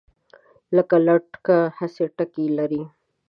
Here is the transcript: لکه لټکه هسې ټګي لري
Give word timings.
لکه 0.75 0.95
لټکه 1.05 1.57
هسې 1.77 2.05
ټګي 2.17 2.47
لري 2.57 2.83